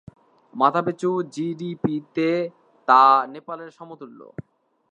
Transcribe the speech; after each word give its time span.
মাথাপিছু 0.53 1.09
জিডিপি-তে 1.33 2.29
তা 2.87 3.01
নেপালের 3.33 3.69
সমতুল্য। 3.71 4.19